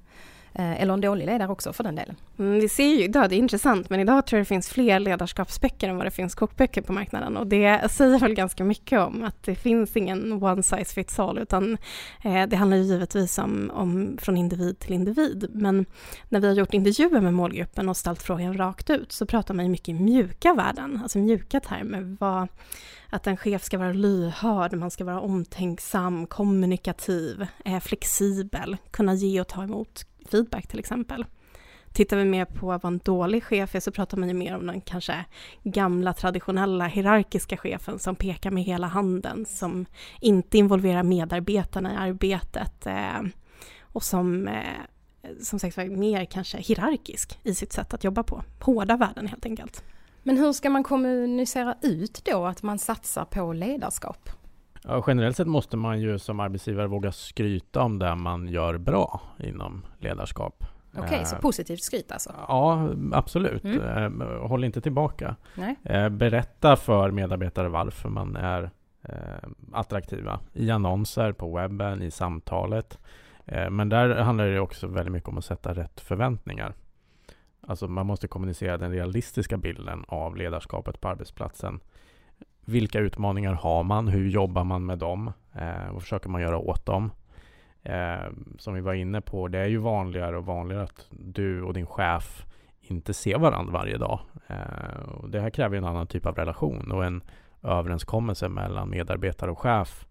Eh, 0.58 0.82
eller 0.82 0.94
en 0.94 1.00
dålig 1.00 1.26
ledare 1.26 1.52
också 1.52 1.72
för 1.72 1.84
den 1.84 1.94
delen. 1.94 2.16
Mm, 2.38 2.60
vi 2.60 2.68
ser 2.68 2.86
ju 2.86 3.04
idag, 3.04 3.28
det 3.30 3.34
är 3.34 3.38
intressant, 3.38 3.90
men 3.90 4.00
idag 4.00 4.26
tror 4.26 4.38
jag 4.38 4.44
det 4.44 4.48
finns 4.48 4.68
fler 4.68 5.00
ledarskapsböcker 5.00 5.88
än 5.88 5.96
vad 5.96 6.06
det 6.06 6.10
finns 6.10 6.34
kokböcker 6.34 6.82
på 6.82 6.92
marknaden 6.92 7.36
och 7.36 7.46
det 7.46 7.92
säger 7.92 8.18
väl 8.18 8.34
ganska 8.34 8.64
mycket 8.64 9.00
om 9.00 9.24
att 9.24 9.42
det 9.42 9.54
finns 9.54 9.96
ingen 9.96 10.42
one 10.42 10.62
size 10.62 10.94
fits 10.94 11.18
all 11.18 11.38
utan 11.38 11.78
eh, 12.24 12.46
det 12.46 12.56
handlar 12.56 12.76
ju 12.76 12.82
givetvis 12.82 13.38
om, 13.38 13.70
om 13.74 14.18
från 14.20 14.36
individ 14.36 14.78
till 14.78 14.92
individ. 14.92 15.50
Men 15.52 15.86
när 16.28 16.40
vi 16.40 16.46
har 16.46 16.54
gjort 16.54 16.74
intervjuer 16.74 17.20
med 17.20 17.34
målgruppen 17.34 17.88
och 17.88 17.96
ställt 17.96 18.22
frågan 18.22 18.58
rakt 18.58 18.90
ut 18.90 19.12
så 19.12 19.26
pratar 19.26 19.54
man 19.54 19.64
ju 19.64 19.70
mycket 19.70 19.88
i 19.88 19.94
mjuka 19.94 20.54
värden, 20.54 21.00
alltså 21.02 21.18
mjuka 21.18 21.60
termer. 21.60 22.16
Vad, 22.20 22.48
att 23.10 23.26
en 23.26 23.36
chef 23.36 23.64
ska 23.64 23.78
vara 23.78 23.92
lyhörd, 23.92 24.74
man 24.74 24.90
ska 24.90 25.04
vara 25.04 25.20
omtänksam, 25.20 26.26
kommunikativ, 26.26 27.46
eh, 27.64 27.80
flexibel, 27.80 28.76
kunna 28.90 29.14
ge 29.14 29.40
och 29.40 29.48
ta 29.48 29.62
emot 29.62 30.06
feedback 30.26 30.66
till 30.66 30.78
exempel. 30.78 31.24
Tittar 31.92 32.16
vi 32.16 32.24
mer 32.24 32.44
på 32.44 32.66
vad 32.66 32.84
en 32.84 33.00
dålig 33.04 33.44
chef 33.44 33.74
är 33.74 33.80
så 33.80 33.90
pratar 33.90 34.16
man 34.16 34.28
ju 34.28 34.34
mer 34.34 34.56
om 34.56 34.66
den 34.66 34.80
kanske 34.80 35.24
gamla 35.62 36.12
traditionella 36.12 36.86
hierarkiska 36.86 37.56
chefen 37.56 37.98
som 37.98 38.16
pekar 38.16 38.50
med 38.50 38.64
hela 38.64 38.86
handen, 38.86 39.46
som 39.46 39.86
inte 40.20 40.58
involverar 40.58 41.02
medarbetarna 41.02 41.92
i 41.92 41.96
arbetet 41.96 42.86
eh, 42.86 43.22
och 43.80 44.02
som 44.02 44.48
eh, 44.48 44.62
som 45.40 45.58
sagt 45.58 45.76
var 45.76 45.84
mer 45.84 46.24
kanske 46.24 46.58
hierarkisk 46.58 47.38
i 47.42 47.54
sitt 47.54 47.72
sätt 47.72 47.94
att 47.94 48.04
jobba 48.04 48.22
på. 48.22 48.44
Hårda 48.60 48.96
värden 48.96 49.26
helt 49.26 49.46
enkelt. 49.46 49.84
Men 50.22 50.38
hur 50.38 50.52
ska 50.52 50.70
man 50.70 50.82
kommunicera 50.82 51.76
ut 51.82 52.24
då 52.24 52.46
att 52.46 52.62
man 52.62 52.78
satsar 52.78 53.24
på 53.24 53.52
ledarskap? 53.52 54.30
Ja, 54.88 55.04
generellt 55.06 55.36
sett 55.36 55.46
måste 55.46 55.76
man 55.76 56.00
ju 56.00 56.18
som 56.18 56.40
arbetsgivare 56.40 56.86
våga 56.86 57.12
skryta 57.12 57.82
om 57.82 57.98
det 57.98 58.14
man 58.14 58.48
gör 58.48 58.78
bra 58.78 59.20
inom 59.38 59.86
ledarskap. 59.98 60.64
Okej, 60.92 61.04
okay, 61.06 61.24
så 61.24 61.36
eh, 61.36 61.40
positivt 61.40 61.82
skryt 61.82 62.12
alltså? 62.12 62.34
Ja, 62.48 62.90
absolut. 63.12 63.64
Mm. 63.64 64.22
Eh, 64.22 64.28
håll 64.48 64.64
inte 64.64 64.80
tillbaka. 64.80 65.36
Nej. 65.54 65.76
Eh, 65.84 66.08
berätta 66.08 66.76
för 66.76 67.10
medarbetare 67.10 67.68
varför 67.68 68.08
man 68.08 68.36
är 68.36 68.70
attraktiva 69.72 70.40
i 70.52 70.70
annonser, 70.70 71.32
på 71.32 71.56
webben, 71.56 72.02
i 72.02 72.10
samtalet. 72.10 72.98
Men 73.70 73.88
där 73.88 74.14
handlar 74.14 74.46
det 74.46 74.60
också 74.60 74.86
väldigt 74.86 75.12
mycket 75.12 75.28
om 75.28 75.38
att 75.38 75.44
sätta 75.44 75.74
rätt 75.74 76.00
förväntningar. 76.00 76.74
Alltså 77.60 77.88
man 77.88 78.06
måste 78.06 78.28
kommunicera 78.28 78.78
den 78.78 78.92
realistiska 78.92 79.56
bilden 79.56 80.04
av 80.08 80.36
ledarskapet 80.36 81.00
på 81.00 81.08
arbetsplatsen 81.08 81.80
vilka 82.66 82.98
utmaningar 82.98 83.52
har 83.52 83.82
man? 83.82 84.08
Hur 84.08 84.28
jobbar 84.28 84.64
man 84.64 84.86
med 84.86 84.98
dem? 84.98 85.32
Eh, 85.52 85.92
vad 85.92 86.02
försöker 86.02 86.28
man 86.28 86.40
göra 86.40 86.58
åt 86.58 86.86
dem? 86.86 87.10
Eh, 87.82 88.30
som 88.58 88.74
vi 88.74 88.80
var 88.80 88.94
inne 88.94 89.20
på, 89.20 89.48
det 89.48 89.58
är 89.58 89.66
ju 89.66 89.78
vanligare 89.78 90.36
och 90.36 90.46
vanligare 90.46 90.82
att 90.82 91.06
du 91.10 91.62
och 91.62 91.74
din 91.74 91.86
chef 91.86 92.46
inte 92.80 93.14
ser 93.14 93.38
varandra 93.38 93.72
varje 93.72 93.98
dag. 93.98 94.20
Eh, 94.46 95.00
och 95.08 95.30
det 95.30 95.40
här 95.40 95.50
kräver 95.50 95.76
en 95.76 95.84
annan 95.84 96.06
typ 96.06 96.26
av 96.26 96.34
relation 96.34 96.92
och 96.92 97.04
en 97.04 97.22
överenskommelse 97.62 98.48
mellan 98.48 98.90
medarbetare 98.90 99.50
och 99.50 99.58
chef 99.58 100.06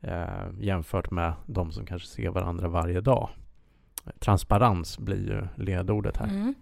eh, 0.00 0.50
jämfört 0.58 1.10
med 1.10 1.32
de 1.46 1.72
som 1.72 1.86
kanske 1.86 2.08
ser 2.08 2.28
varandra 2.28 2.68
varje 2.68 3.00
dag. 3.00 3.28
Transparens 4.18 4.98
blir 4.98 5.26
ju 5.26 5.64
ledordet 5.64 6.16
här. 6.16 6.28
Mm. 6.28 6.54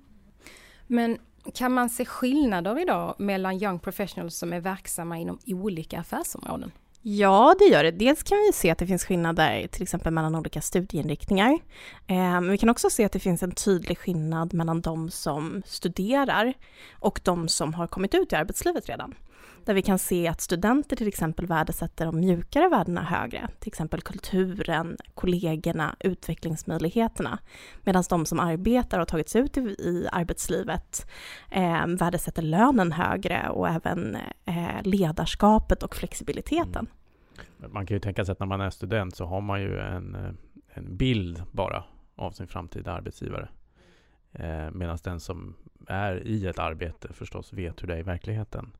Men 0.86 1.18
kan 1.54 1.72
man 1.72 1.90
se 1.90 2.04
skillnader 2.04 2.82
idag 2.82 3.14
mellan 3.18 3.62
young 3.62 3.78
professionals 3.78 4.36
som 4.36 4.52
är 4.52 4.60
verksamma 4.60 5.18
inom 5.18 5.38
olika 5.46 6.00
affärsområden? 6.00 6.72
Ja, 7.02 7.54
det 7.58 7.64
gör 7.64 7.84
det. 7.84 7.90
Dels 7.90 8.22
kan 8.22 8.38
vi 8.38 8.52
se 8.52 8.70
att 8.70 8.78
det 8.78 8.86
finns 8.86 9.04
skillnader 9.04 9.66
till 9.66 9.82
exempel 9.82 10.12
mellan 10.12 10.34
olika 10.34 10.60
studieinriktningar. 10.60 11.52
Eh, 12.06 12.16
men 12.16 12.50
vi 12.50 12.58
kan 12.58 12.68
också 12.68 12.90
se 12.90 13.04
att 13.04 13.12
det 13.12 13.18
finns 13.18 13.42
en 13.42 13.52
tydlig 13.52 13.98
skillnad 13.98 14.54
mellan 14.54 14.80
de 14.80 15.10
som 15.10 15.62
studerar 15.66 16.54
och 16.92 17.20
de 17.24 17.48
som 17.48 17.74
har 17.74 17.86
kommit 17.86 18.14
ut 18.14 18.32
i 18.32 18.36
arbetslivet 18.36 18.88
redan 18.88 19.14
där 19.64 19.74
vi 19.74 19.82
kan 19.82 19.98
se 19.98 20.28
att 20.28 20.40
studenter 20.40 20.96
till 20.96 21.08
exempel 21.08 21.46
värdesätter 21.46 22.06
de 22.06 22.20
mjukare 22.20 22.68
värdena 22.68 23.02
högre, 23.02 23.48
till 23.58 23.68
exempel 23.68 24.00
kulturen, 24.00 24.96
kollegorna, 25.14 25.96
utvecklingsmöjligheterna, 26.00 27.38
medan 27.84 28.04
de 28.10 28.26
som 28.26 28.40
arbetar 28.40 29.00
och 29.00 29.08
tagit 29.08 29.28
sig 29.28 29.40
ut 29.40 29.56
i, 29.56 29.60
i 29.60 30.08
arbetslivet 30.12 31.10
eh, 31.50 31.86
värdesätter 31.86 32.42
lönen 32.42 32.92
högre 32.92 33.48
och 33.48 33.68
även 33.68 34.16
eh, 34.44 34.82
ledarskapet 34.82 35.82
och 35.82 35.96
flexibiliteten. 35.96 36.86
Mm. 37.58 37.72
Man 37.72 37.86
kan 37.86 37.94
ju 37.94 38.00
tänka 38.00 38.24
sig 38.24 38.32
att 38.32 38.40
när 38.40 38.46
man 38.46 38.60
är 38.60 38.70
student 38.70 39.16
så 39.16 39.24
har 39.24 39.40
man 39.40 39.60
ju 39.60 39.78
en, 39.78 40.14
eh, 40.14 40.30
en 40.74 40.96
bild 40.96 41.42
bara 41.52 41.84
av 42.16 42.30
sin 42.30 42.46
framtida 42.46 42.92
arbetsgivare. 42.92 43.48
Eh, 44.32 44.70
Medan 44.70 44.98
den 45.04 45.20
som 45.20 45.56
är 45.86 46.26
i 46.26 46.46
ett 46.46 46.58
arbete 46.58 47.12
förstås 47.12 47.52
vet 47.52 47.82
hur 47.82 47.88
det 47.88 47.94
är 47.94 47.98
i 47.98 48.02
verkligheten. 48.02 48.72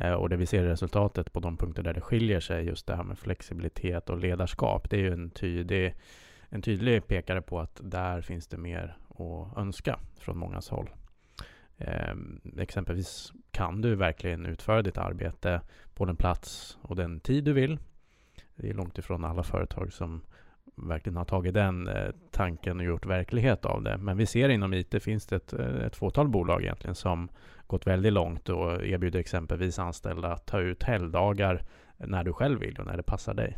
Eh, 0.00 0.12
och 0.12 0.28
det 0.28 0.36
vi 0.36 0.46
ser 0.46 0.64
i 0.64 0.68
resultatet 0.68 1.32
på 1.32 1.40
de 1.40 1.56
punkter 1.56 1.82
där 1.82 1.94
det 1.94 2.00
skiljer 2.00 2.40
sig, 2.40 2.64
just 2.64 2.86
det 2.86 2.96
här 2.96 3.02
med 3.02 3.18
flexibilitet 3.18 4.10
och 4.10 4.18
ledarskap, 4.18 4.90
det 4.90 4.96
är 4.96 5.00
ju 5.00 5.12
en 5.12 5.30
tydlig, 5.30 5.94
en 6.48 6.62
tydlig 6.62 7.06
pekare 7.06 7.42
på 7.42 7.60
att 7.60 7.80
där 7.82 8.20
finns 8.20 8.46
det 8.46 8.56
mer 8.56 8.96
att 9.08 9.58
önska 9.58 9.98
från 10.18 10.38
mångas 10.38 10.68
håll. 10.68 10.90
Eh, 11.76 12.14
exempelvis 12.58 13.32
kan 13.50 13.80
du 13.80 13.94
verkligen 13.94 14.46
utföra 14.46 14.82
ditt 14.82 14.98
arbete 14.98 15.60
på 15.94 16.04
den 16.04 16.16
plats 16.16 16.78
och 16.82 16.96
den 16.96 17.20
tid 17.20 17.44
du 17.44 17.52
vill. 17.52 17.78
Det 18.54 18.70
är 18.70 18.74
långt 18.74 18.98
ifrån 18.98 19.24
alla 19.24 19.42
företag 19.42 19.92
som 19.92 20.20
verkligen 20.82 21.16
har 21.16 21.24
tagit 21.24 21.54
den 21.54 21.88
eh, 21.88 22.10
tanken 22.30 22.78
och 22.78 22.84
gjort 22.84 23.06
verklighet 23.06 23.64
av 23.64 23.82
det. 23.82 23.96
Men 23.98 24.16
vi 24.16 24.26
ser 24.26 24.48
inom 24.48 24.74
IT 24.74 25.02
finns 25.02 25.26
det 25.26 25.36
ett, 25.36 25.52
eh, 25.52 25.86
ett 25.86 25.96
fåtal 25.96 26.28
bolag 26.28 26.62
egentligen 26.62 26.94
som 26.94 27.28
gått 27.66 27.86
väldigt 27.86 28.12
långt 28.12 28.48
och 28.48 28.86
erbjuder 28.86 29.20
exempelvis 29.20 29.78
anställda 29.78 30.32
att 30.32 30.46
ta 30.46 30.60
ut 30.60 30.82
helgdagar 30.82 31.62
när 31.96 32.24
du 32.24 32.32
själv 32.32 32.60
vill 32.60 32.76
och 32.78 32.86
när 32.86 32.96
det 32.96 33.02
passar 33.02 33.34
dig. 33.34 33.56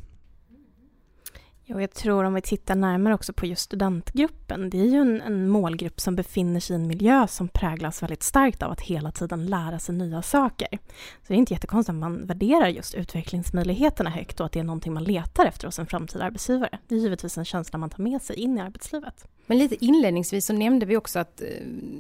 Och 1.75 1.83
jag 1.83 1.91
tror 1.91 2.25
om 2.25 2.35
vi 2.35 2.41
tittar 2.41 2.75
närmare 2.75 3.15
också 3.15 3.33
på 3.33 3.47
just 3.47 3.63
studentgruppen, 3.63 4.71
det 4.71 4.81
är 4.81 4.85
ju 4.85 4.99
en, 4.99 5.21
en, 5.21 5.49
målgrupp 5.49 6.01
som 6.01 6.17
befinner 6.17 6.61
sig 6.61 6.77
i 6.77 6.81
en 6.81 6.87
miljö 6.87 7.27
som 7.27 7.49
präglas 7.49 8.03
väldigt 8.03 8.23
starkt 8.23 8.63
av 8.63 8.71
att 8.71 8.81
hela 8.81 9.13
tiden 9.13 9.47
lära 9.47 9.79
sig 9.79 9.95
nya 9.95 10.23
saker. 10.23 10.69
Så 11.23 11.27
det 11.27 11.35
är 11.35 11.39
inte 11.39 11.53
jättekonstigt 11.53 11.91
att 11.91 12.01
man 12.01 12.27
värderar 12.27 12.69
just 12.69 12.95
utvecklingsmöjligheterna 12.95 14.11
högt 14.11 14.41
och 14.41 14.47
att 14.47 14.53
det 14.53 14.61
är 14.61 14.65
någonting 14.65 14.93
man 14.93 15.05
letar 15.05 15.47
efter 15.47 15.67
hos 15.69 15.79
en 15.79 15.87
framtida 15.87 16.25
arbetsgivare. 16.25 16.79
Det 16.89 16.95
är 16.95 16.99
givetvis 16.99 17.39
en 17.39 17.45
känsla 17.45 17.79
man 17.79 17.91
tar 17.91 18.03
med 18.03 18.23
sig 18.23 18.37
in 18.37 18.59
i 18.59 18.61
arbetslivet. 18.61 19.27
Men 19.51 19.59
lite 19.59 19.85
inledningsvis 19.85 20.47
så 20.47 20.53
nämnde 20.53 20.87
vi 20.87 20.97
också 20.97 21.19
att, 21.19 21.41
eh, 21.41 21.47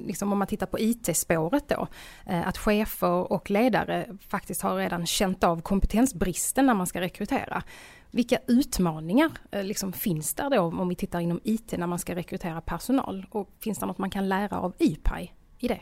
liksom 0.07 0.33
om 0.33 0.38
man 0.38 0.49
tittar 0.49 0.66
på 0.66 0.78
IT-spåret 0.78 1.69
då, 1.69 1.88
eh, 2.26 2.49
att 2.49 2.59
chefer 2.59 3.33
och 3.33 3.50
ledare 3.50 4.07
faktiskt 4.28 4.62
har 4.62 4.76
redan 4.76 5.07
känt 5.07 5.45
av 5.45 5.61
kompetensbristen 5.61 6.66
när 6.66 6.75
man 6.75 6.87
ska 6.87 7.00
rekrytera. 7.00 7.62
Vilka 8.11 8.38
utmaningar 8.47 9.30
eh, 9.50 9.64
liksom 9.64 9.92
finns 9.92 10.35
där 10.35 10.50
då 10.50 10.61
om 10.61 10.88
vi 10.88 10.95
tittar 10.95 11.21
inom 11.21 11.40
IT 11.45 11.73
när 11.78 11.87
man 11.87 11.99
ska 11.99 12.14
rekrytera 12.14 12.61
personal? 12.61 13.26
Och 13.30 13.50
finns 13.61 13.78
det 13.78 13.87
något 13.87 13.99
man 13.99 14.11
kan 14.11 14.28
lära 14.28 14.59
av 14.59 14.75
IPI 14.78 15.33
i 15.59 15.69
det? 15.69 15.80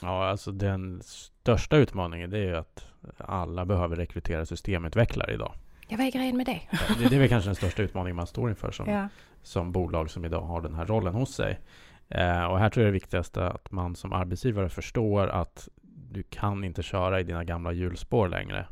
Ja, 0.00 0.28
alltså 0.28 0.52
den 0.52 1.02
största 1.04 1.76
utmaningen 1.76 2.30
det 2.30 2.38
är 2.38 2.46
ju 2.48 2.56
att 2.56 2.86
alla 3.18 3.64
behöver 3.64 3.96
rekrytera 3.96 4.46
systemutvecklare 4.46 5.34
idag. 5.34 5.52
Ja, 5.88 5.96
vad 5.96 6.06
är 6.06 6.10
grejen 6.10 6.36
med 6.36 6.46
det? 6.46 6.60
det, 6.98 7.08
det 7.08 7.16
är 7.16 7.20
väl 7.20 7.28
kanske 7.28 7.48
den 7.48 7.56
största 7.56 7.82
utmaningen 7.82 8.16
man 8.16 8.26
står 8.26 8.50
inför 8.50 8.70
som, 8.70 8.90
ja. 8.90 9.08
som 9.42 9.72
bolag 9.72 10.10
som 10.10 10.24
idag 10.24 10.40
har 10.40 10.60
den 10.60 10.74
här 10.74 10.86
rollen 10.86 11.14
hos 11.14 11.34
sig. 11.34 11.60
Eh, 12.08 12.44
och 12.44 12.58
här 12.58 12.70
tror 12.70 12.84
jag 12.84 12.88
det 12.88 12.98
viktigaste 12.98 13.46
att 13.46 13.70
man 13.70 13.96
som 13.96 14.12
arbetsgivare 14.12 14.68
förstår 14.68 15.28
att 15.28 15.68
du 16.10 16.22
kan 16.22 16.64
inte 16.64 16.82
köra 16.82 17.20
i 17.20 17.22
dina 17.22 17.44
gamla 17.44 17.72
hjulspår 17.72 18.28
längre. 18.28 18.66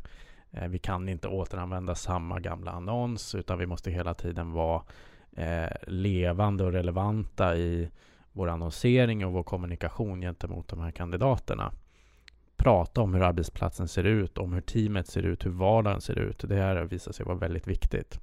Eh, 0.51 0.67
vi 0.67 0.79
kan 0.79 1.09
inte 1.09 1.27
återanvända 1.27 1.95
samma 1.95 2.39
gamla 2.39 2.71
annons 2.71 3.35
utan 3.35 3.59
vi 3.59 3.65
måste 3.65 3.91
hela 3.91 4.13
tiden 4.13 4.51
vara 4.51 4.83
eh, 5.37 5.71
levande 5.87 6.63
och 6.63 6.71
relevanta 6.71 7.55
i 7.55 7.89
vår 8.31 8.47
annonsering 8.47 9.25
och 9.25 9.31
vår 9.31 9.43
kommunikation 9.43 10.21
gentemot 10.21 10.67
de 10.67 10.79
här 10.79 10.91
kandidaterna. 10.91 11.71
Prata 12.65 13.01
om 13.01 13.13
hur 13.13 13.21
arbetsplatsen 13.21 13.87
ser 13.87 14.03
ut, 14.03 14.37
om 14.37 14.53
hur 14.53 14.61
teamet 14.61 15.07
ser 15.07 15.23
ut, 15.23 15.45
hur 15.45 15.51
vardagen 15.51 16.01
ser 16.01 16.19
ut. 16.19 16.39
Det 16.47 16.55
här 16.55 16.83
visar 16.83 17.11
sig 17.11 17.25
vara 17.25 17.37
väldigt 17.37 17.67
viktigt. 17.67 18.19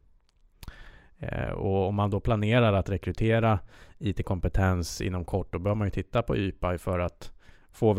Eh, 1.18 1.50
och 1.50 1.88
om 1.88 1.94
man 1.94 2.10
då 2.10 2.20
planerar 2.20 2.72
att 2.72 2.90
rekrytera 2.90 3.58
IT-kompetens 3.98 5.00
inom 5.00 5.24
kort, 5.24 5.52
då 5.52 5.58
bör 5.58 5.74
man 5.74 5.86
ju 5.86 5.90
titta 5.90 6.22
på 6.22 6.36
YPI 6.36 6.78
för 6.78 6.98
att 6.98 7.32
få 7.70 7.92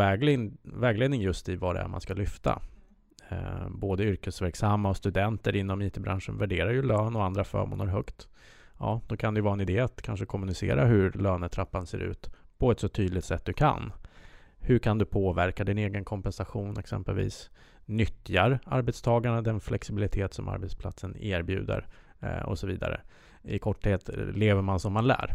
vägledning 0.64 1.22
just 1.22 1.50
i 1.50 1.56
vad 1.56 1.76
det 1.76 1.82
är 1.82 1.88
man 1.88 2.02
ska 2.02 2.14
lyfta. 2.14 2.62
Eh, 3.30 3.70
både 3.70 4.04
yrkesverksamma 4.04 4.90
och 4.90 4.98
studenter 4.98 5.56
inom 5.56 5.82
IT-branschen 5.82 6.38
värderar 6.38 6.72
ju 6.72 6.84
lön 6.84 7.16
och 7.16 7.24
andra 7.24 7.44
förmåner 7.44 7.86
högt. 7.86 8.28
Ja, 8.80 9.02
då 9.08 9.18
kan 9.18 9.34
det 9.34 9.42
vara 9.42 9.54
en 9.54 9.62
idé 9.62 9.80
att 9.80 10.02
kanske 10.02 10.26
kommunicera 10.26 10.86
hur 10.86 11.12
lönetrappan 11.12 11.86
ser 11.86 12.00
ut 12.00 12.30
på 12.58 12.72
ett 12.72 12.80
så 12.80 12.88
tydligt 12.88 13.26
sätt 13.26 13.46
du 13.46 13.54
kan. 13.54 13.92
Hur 14.66 14.80
kan 14.80 14.98
du 14.98 15.06
påverka 15.06 15.64
din 15.64 15.78
egen 15.78 16.06
kompensation 16.06 16.78
exempelvis? 16.80 17.50
Nyttjar 17.86 18.60
arbetstagarna 18.66 19.42
den 19.42 19.60
flexibilitet 19.60 20.34
som 20.34 20.48
arbetsplatsen 20.48 21.18
erbjuder 21.18 21.88
eh, 22.20 22.40
och 22.40 22.60
så 22.60 22.68
vidare. 22.68 23.02
I 23.44 23.60
korthet, 23.60 24.10
lever 24.34 24.62
man 24.62 24.80
som 24.80 24.94
man 24.94 25.08
lär? 25.08 25.34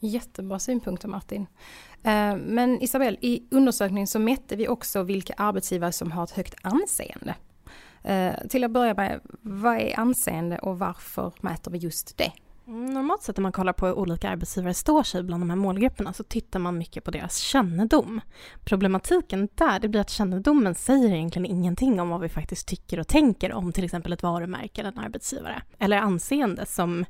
Jättebra 0.00 0.58
synpunkter 0.58 1.08
Martin. 1.08 1.46
Eh, 2.02 2.36
men 2.36 2.82
Isabelle, 2.82 3.16
i 3.20 3.48
undersökningen 3.50 4.06
så 4.06 4.18
mätte 4.18 4.56
vi 4.56 4.68
också 4.68 5.02
vilka 5.02 5.34
arbetsgivare 5.36 5.92
som 5.92 6.12
har 6.12 6.24
ett 6.24 6.30
högt 6.30 6.54
anseende. 6.62 7.34
Eh, 8.02 8.34
till 8.48 8.64
att 8.64 8.70
börja 8.70 8.94
med, 8.94 9.20
vad 9.42 9.76
är 9.76 9.98
anseende 9.98 10.58
och 10.58 10.78
varför 10.78 11.32
mäter 11.40 11.70
vi 11.70 11.78
just 11.78 12.18
det? 12.18 12.32
Mm, 12.66 12.86
normalt 12.86 13.22
sett 13.22 13.36
när 13.36 13.42
man 13.42 13.52
kollar 13.52 13.72
på 13.72 13.86
hur 13.86 13.94
olika 13.94 14.30
arbetsgivare 14.30 14.74
står 14.74 15.02
sig 15.02 15.22
bland 15.22 15.42
de 15.42 15.50
här 15.50 15.56
målgrupperna 15.56 16.12
så 16.12 16.24
tittar 16.24 16.58
man 16.58 16.78
mycket 16.78 17.04
på 17.04 17.10
deras 17.10 17.36
kännedom. 17.36 18.20
Problematiken 18.64 19.48
där 19.54 19.78
det 19.78 19.88
blir 19.88 20.00
att 20.00 20.10
kännedomen 20.10 20.74
säger 20.74 21.12
egentligen 21.12 21.46
ingenting 21.46 22.00
om 22.00 22.08
vad 22.08 22.20
vi 22.20 22.28
faktiskt 22.28 22.68
tycker 22.68 23.00
och 23.00 23.08
tänker 23.08 23.52
om 23.52 23.72
till 23.72 23.84
exempel 23.84 24.12
ett 24.12 24.22
varumärke 24.22 24.80
eller 24.80 24.92
en 24.92 24.98
arbetsgivare. 24.98 25.62
Eller 25.78 25.96
anseende 25.96 26.66
som 26.66 27.04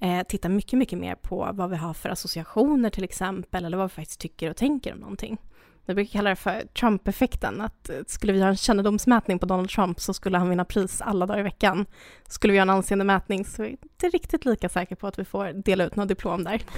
eh, 0.00 0.22
tittar 0.22 0.48
mycket, 0.48 0.78
mycket 0.78 0.98
mer 0.98 1.14
på 1.14 1.50
vad 1.52 1.70
vi 1.70 1.76
har 1.76 1.94
för 1.94 2.08
associationer 2.08 2.90
till 2.90 3.04
exempel 3.04 3.64
eller 3.64 3.76
vad 3.76 3.90
vi 3.90 3.94
faktiskt 3.94 4.20
tycker 4.20 4.50
och 4.50 4.56
tänker 4.56 4.92
om 4.92 4.98
någonting. 4.98 5.38
Jag 5.86 5.96
brukar 5.96 6.12
kalla 6.12 6.30
det 6.30 6.36
för 6.36 6.66
Trump-effekten, 6.66 7.60
att 7.60 7.88
eh, 7.88 7.96
skulle 8.06 8.32
vi 8.32 8.38
göra 8.38 8.50
en 8.50 8.56
kännedomsmätning 8.56 9.38
på 9.38 9.46
Donald 9.46 9.70
Trump 9.70 10.00
så 10.00 10.14
skulle 10.14 10.38
han 10.38 10.48
vinna 10.48 10.64
pris 10.64 11.00
alla 11.00 11.26
dagar 11.26 11.40
i 11.40 11.42
veckan. 11.42 11.86
Skulle 12.28 12.52
vi 12.52 12.56
göra 12.56 12.62
en 12.62 12.76
anseendemätning 12.76 13.44
så 13.44 13.62
är 13.62 13.66
jag 13.66 13.72
inte 13.82 14.08
riktigt 14.08 14.44
lika 14.44 14.68
säker 14.68 14.96
på 14.96 15.06
att 15.06 15.18
vi 15.18 15.24
får 15.24 15.52
dela 15.52 15.84
ut 15.84 15.96
något 15.96 16.08
diplom 16.08 16.44
där. 16.44 16.62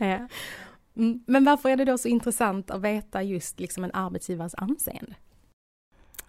Eh. 0.00 0.20
Mm, 0.96 1.24
men 1.26 1.44
varför 1.44 1.68
är 1.68 1.76
det 1.76 1.84
då 1.84 1.98
så 1.98 2.08
intressant 2.08 2.70
att 2.70 2.80
veta 2.80 3.22
just 3.22 3.60
liksom 3.60 3.84
en 3.84 3.90
arbetsgivares 3.94 4.54
anseende? 4.54 5.14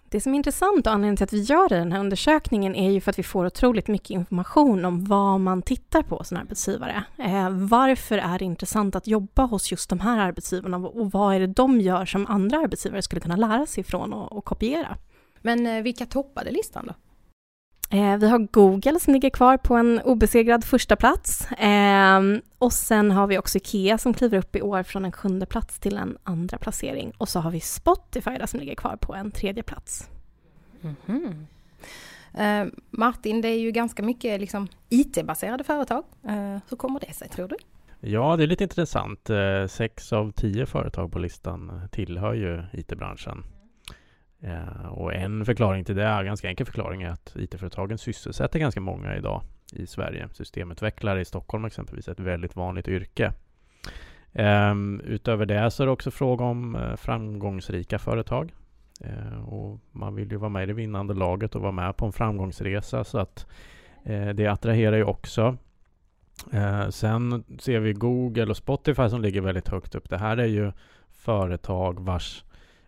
Det 0.08 0.20
som 0.20 0.32
är 0.32 0.36
intressant 0.36 0.86
och 0.86 0.92
anledningen 0.92 1.16
till 1.16 1.24
att 1.24 1.32
vi 1.32 1.40
gör 1.40 1.68
den 1.68 1.92
här 1.92 2.00
undersökningen 2.00 2.74
är 2.74 2.90
ju 2.90 3.00
för 3.00 3.10
att 3.10 3.18
vi 3.18 3.22
får 3.22 3.46
otroligt 3.46 3.88
mycket 3.88 4.10
information 4.10 4.84
om 4.84 5.04
vad 5.04 5.40
man 5.40 5.62
tittar 5.62 6.02
på 6.02 6.24
som 6.24 6.36
arbetsgivare. 6.36 7.04
Eh, 7.18 7.50
varför 7.50 8.18
är 8.18 8.38
det 8.38 8.44
intressant 8.44 8.96
att 8.96 9.06
jobba 9.06 9.42
hos 9.42 9.70
just 9.70 9.90
de 9.90 10.00
här 10.00 10.18
arbetsgivarna 10.18 10.76
och 10.76 11.12
vad 11.12 11.34
är 11.34 11.40
det 11.40 11.46
de 11.46 11.80
gör 11.80 12.04
som 12.04 12.26
andra 12.26 12.58
arbetsgivare 12.58 13.02
skulle 13.02 13.20
kunna 13.20 13.36
lära 13.36 13.66
sig 13.66 13.80
ifrån 13.80 14.12
och, 14.12 14.32
och 14.32 14.44
kopiera? 14.44 14.96
Men 15.42 15.66
eh, 15.66 15.82
vilka 15.82 16.06
toppade 16.06 16.50
listan 16.50 16.86
då? 16.86 16.94
Eh, 17.90 18.16
vi 18.16 18.28
har 18.28 18.38
Google 18.38 19.00
som 19.00 19.12
ligger 19.12 19.30
kvar 19.30 19.56
på 19.56 19.74
en 19.74 20.00
obesegrad 20.00 20.64
första 20.64 20.96
plats. 20.96 21.52
Eh, 21.52 22.20
och 22.58 22.72
sen 22.72 23.10
har 23.10 23.26
vi 23.26 23.38
också 23.38 23.58
Ikea 23.58 23.98
som 23.98 24.14
kliver 24.14 24.38
upp 24.38 24.56
i 24.56 24.62
år 24.62 24.82
från 24.82 25.04
en 25.04 25.12
sjunde 25.12 25.46
plats 25.46 25.78
till 25.78 25.96
en 25.96 26.18
andra 26.24 26.58
placering. 26.58 27.12
Och 27.18 27.28
så 27.28 27.40
har 27.40 27.50
vi 27.50 27.60
Spotify 27.60 28.38
som 28.46 28.60
ligger 28.60 28.74
kvar 28.74 28.96
på 28.96 29.14
en 29.14 29.30
tredje 29.30 29.62
plats. 29.62 30.10
Mm 30.82 30.96
-hmm. 31.06 31.46
eh, 32.34 32.72
Martin, 32.90 33.40
det 33.40 33.48
är 33.48 33.58
ju 33.58 33.70
ganska 33.70 34.02
mycket 34.02 34.40
liksom 34.40 34.68
IT-baserade 34.88 35.64
företag. 35.64 36.04
Eh, 36.28 36.58
hur 36.68 36.76
kommer 36.76 37.00
det 37.00 37.12
sig 37.12 37.28
tror 37.28 37.48
du? 37.48 37.56
Ja, 38.00 38.36
det 38.36 38.42
är 38.42 38.46
lite 38.46 38.64
intressant. 38.64 39.30
Eh, 39.30 39.66
sex 39.66 40.12
av 40.12 40.32
tio 40.32 40.66
företag 40.66 41.12
på 41.12 41.18
listan 41.18 41.88
tillhör 41.92 42.34
ju 42.34 42.62
IT-branschen. 42.72 43.44
Eh, 44.46 44.86
och 44.86 45.14
en 45.14 45.44
förklaring 45.44 45.84
till 45.84 45.96
det, 45.96 46.06
en 46.06 46.26
ganska 46.26 46.48
enkel 46.48 46.66
förklaring, 46.66 47.02
är 47.02 47.10
att 47.10 47.36
IT-företagen 47.36 47.98
sysselsätter 47.98 48.58
ganska 48.58 48.80
många 48.80 49.16
idag 49.16 49.42
i 49.72 49.86
Sverige. 49.86 50.28
Systemutvecklare 50.32 51.20
i 51.20 51.24
Stockholm 51.24 51.64
exempelvis 51.64 52.08
är 52.08 52.12
ett 52.12 52.20
väldigt 52.20 52.56
vanligt 52.56 52.88
yrke. 52.88 53.32
Ehm, 54.32 55.00
utöver 55.04 55.46
det 55.46 55.70
så 55.70 55.82
är 55.82 55.86
det 55.86 55.92
också 55.92 56.10
fråga 56.10 56.44
om 56.44 56.76
eh, 56.76 56.96
framgångsrika 56.96 57.98
företag. 57.98 58.54
Eh, 59.00 59.48
och 59.48 59.80
man 59.92 60.14
vill 60.14 60.30
ju 60.30 60.36
vara 60.36 60.48
med 60.48 60.62
i 60.62 60.66
det 60.66 60.72
vinnande 60.72 61.14
laget 61.14 61.54
och 61.54 61.62
vara 61.62 61.72
med 61.72 61.96
på 61.96 62.06
en 62.06 62.12
framgångsresa 62.12 63.04
så 63.04 63.18
att 63.18 63.46
det 64.34 64.46
attraherar 64.46 64.96
ju 64.96 65.04
också. 65.04 65.56
sen 66.90 67.44
ser 67.58 67.80
vi 67.80 67.92
Google 67.92 68.46
och 68.46 68.56
Spotify 68.56 69.08
som 69.08 69.22
ligger 69.22 69.40
väldigt 69.40 69.68
högt 69.68 69.94
upp. 69.94 70.10
Det 70.10 70.18
här 70.18 70.36
är 70.36 70.46
ju 70.46 70.72
företag 71.10 72.00
vars 72.00 72.44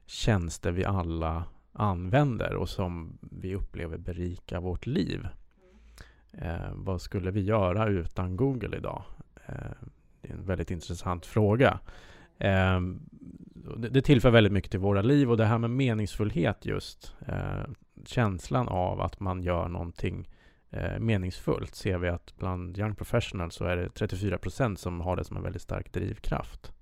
tjänster 0.08 0.72
vi 0.72 0.84
alla 0.84 1.44
använder 1.72 2.54
och 2.54 2.68
som 2.68 3.18
vi 3.20 3.54
upplever 3.54 3.98
berika 3.98 4.60
vårt 4.60 4.86
liv. 4.86 5.28
Eh, 6.32 6.72
vad 6.72 7.02
skulle 7.02 7.30
vi 7.30 7.40
göra 7.40 7.86
utan 7.86 8.36
Google 8.36 8.76
idag? 8.76 9.02
Eh, 9.46 9.54
det 10.20 10.28
är 10.28 10.32
en 10.32 10.44
väldigt 10.44 10.70
intressant 10.70 11.26
fråga. 11.26 11.80
Eh, 12.38 12.80
det, 13.76 13.88
det 13.88 14.02
tillför 14.02 14.30
väldigt 14.30 14.52
mycket 14.52 14.70
till 14.70 14.80
våra 14.80 15.02
liv 15.02 15.30
och 15.30 15.36
det 15.36 15.44
här 15.44 15.58
med 15.58 15.70
meningsfullhet 15.70 16.66
just. 16.66 17.14
Eh, 17.26 17.64
känslan 18.06 18.68
av 18.68 19.00
att 19.00 19.20
man 19.20 19.42
gör 19.42 19.68
någonting 19.68 20.28
eh, 20.70 20.98
meningsfullt 20.98 21.74
ser 21.74 21.98
vi 21.98 22.08
att 22.08 22.34
bland 22.38 22.78
young 22.78 22.94
professionals 22.94 23.54
så 23.54 23.64
är 23.64 23.76
det 23.76 23.88
34 23.88 24.38
procent 24.38 24.78
som 24.78 25.00
har 25.00 25.16
det 25.16 25.24
som 25.24 25.36
en 25.36 25.42
väldigt 25.42 25.62
stark 25.62 25.92
drivkraft. 25.92 26.72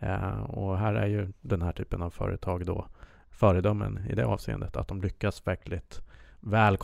Eh, 0.00 0.40
och 0.40 0.78
här 0.78 0.94
är 0.94 1.06
ju 1.06 1.32
den 1.40 1.62
här 1.62 1.72
typen 1.72 2.02
av 2.02 2.10
företag 2.10 2.66
då 2.66 2.86
föredömen 3.30 4.06
i 4.10 4.14
det 4.14 4.26
avseendet. 4.26 4.76
Att 4.76 4.88
de 4.88 5.00
lyckas 5.02 5.46
verkligt 5.46 6.00
väl 6.40 6.78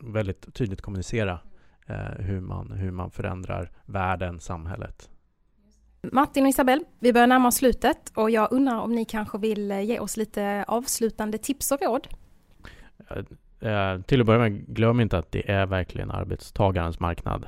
väldigt 0.00 0.54
tydligt 0.54 0.80
kommunicera 0.80 1.38
eh, 1.86 1.96
hur, 2.18 2.40
man, 2.40 2.70
hur 2.70 2.90
man 2.90 3.10
förändrar 3.10 3.70
världen, 3.84 4.40
samhället. 4.40 5.10
Martin 6.02 6.44
och 6.44 6.48
Isabelle, 6.48 6.84
vi 6.98 7.12
börjar 7.12 7.26
närma 7.26 7.48
oss 7.48 7.56
slutet 7.56 8.12
och 8.14 8.30
jag 8.30 8.52
undrar 8.52 8.80
om 8.80 8.92
ni 8.92 9.04
kanske 9.04 9.38
vill 9.38 9.70
eh, 9.70 9.80
ge 9.80 9.98
oss 9.98 10.16
lite 10.16 10.64
avslutande 10.68 11.38
tips 11.38 11.72
och 11.72 11.82
råd? 11.82 12.08
Eh, 13.60 14.00
till 14.00 14.20
att 14.20 14.26
börja 14.26 14.38
med, 14.40 14.66
glöm 14.66 15.00
inte 15.00 15.18
att 15.18 15.32
det 15.32 15.50
är 15.50 15.66
verkligen 15.66 16.10
arbetstagarens 16.10 17.00
marknad. 17.00 17.46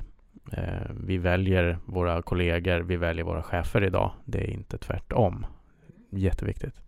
Eh, 0.52 0.90
vi 1.04 1.18
väljer 1.18 1.78
våra 1.86 2.22
kollegor, 2.22 2.80
vi 2.80 2.96
väljer 2.96 3.24
våra 3.24 3.42
chefer 3.42 3.84
idag. 3.84 4.12
Det 4.24 4.38
är 4.38 4.50
inte 4.50 4.78
tvärtom. 4.78 5.46
Jätteviktigt. 6.10 6.80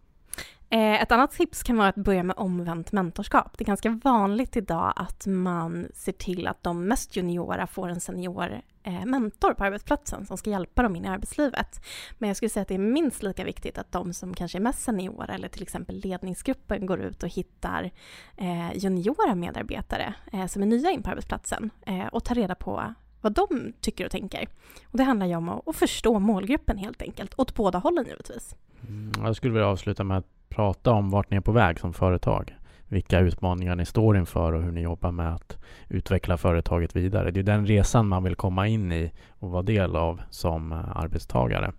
Eh, 0.70 1.02
ett 1.02 1.12
annat 1.12 1.32
tips 1.32 1.62
kan 1.62 1.76
vara 1.76 1.88
att 1.88 1.94
börja 1.94 2.22
med 2.22 2.36
omvänt 2.38 2.92
mentorskap. 2.92 3.58
Det 3.58 3.64
är 3.64 3.66
ganska 3.66 4.00
vanligt 4.04 4.56
idag 4.56 4.92
att 4.96 5.26
man 5.26 5.86
ser 5.94 6.12
till 6.12 6.46
att 6.46 6.62
de 6.62 6.88
mest 6.88 7.16
juniora 7.16 7.66
får 7.66 7.88
en 7.88 8.00
senior 8.00 8.60
eh, 8.82 9.04
mentor 9.04 9.54
på 9.54 9.64
arbetsplatsen 9.64 10.26
som 10.26 10.36
ska 10.36 10.50
hjälpa 10.50 10.82
dem 10.82 10.96
in 10.96 11.04
i 11.04 11.08
arbetslivet. 11.08 11.84
Men 12.18 12.28
jag 12.28 12.36
skulle 12.36 12.48
säga 12.48 12.62
att 12.62 12.68
det 12.68 12.74
är 12.74 12.78
minst 12.78 13.22
lika 13.22 13.44
viktigt 13.44 13.78
att 13.78 13.92
de 13.92 14.12
som 14.12 14.34
kanske 14.34 14.58
är 14.58 14.60
mest 14.60 14.82
seniora 14.82 15.34
eller 15.34 15.48
till 15.48 15.62
exempel 15.62 15.96
ledningsgruppen 15.96 16.86
går 16.86 17.00
ut 17.00 17.22
och 17.22 17.28
hittar 17.28 17.90
eh, 18.36 18.76
juniora 18.76 19.34
medarbetare 19.34 20.14
som 20.48 20.62
är 20.62 20.66
nya 20.66 20.90
in 20.90 21.02
på 21.02 21.10
arbetsplatsen 21.10 21.70
och 22.12 22.24
tar 22.24 22.34
reda 22.34 22.54
på 22.54 22.94
vad 23.24 23.32
de 23.32 23.72
tycker 23.80 24.04
och 24.04 24.10
tänker. 24.10 24.48
Och 24.84 24.98
det 24.98 25.04
handlar 25.04 25.26
ju 25.26 25.36
om 25.36 25.48
att 25.48 25.76
förstå 25.76 26.18
målgruppen 26.18 26.78
helt 26.78 27.02
enkelt, 27.02 27.34
åt 27.36 27.54
båda 27.54 27.78
hållen 27.78 28.04
givetvis. 28.04 28.56
Mm, 28.88 29.12
jag 29.24 29.36
skulle 29.36 29.52
vilja 29.52 29.68
avsluta 29.68 30.04
med 30.04 30.18
att 30.18 30.26
prata 30.48 30.92
om 30.92 31.10
vart 31.10 31.30
ni 31.30 31.36
är 31.36 31.40
på 31.40 31.52
väg 31.52 31.80
som 31.80 31.92
företag. 31.92 32.56
Vilka 32.88 33.20
utmaningar 33.20 33.76
ni 33.76 33.86
står 33.86 34.16
inför 34.16 34.52
och 34.52 34.62
hur 34.62 34.72
ni 34.72 34.80
jobbar 34.80 35.12
med 35.12 35.34
att 35.34 35.58
utveckla 35.88 36.36
företaget 36.36 36.96
vidare. 36.96 37.30
Det 37.30 37.40
är 37.40 37.44
den 37.44 37.66
resan 37.66 38.08
man 38.08 38.24
vill 38.24 38.34
komma 38.34 38.68
in 38.68 38.92
i 38.92 39.12
och 39.28 39.50
vara 39.50 39.62
del 39.62 39.96
av 39.96 40.20
som 40.30 40.72
eh, 40.72 40.96
arbetstagare. 40.96 41.72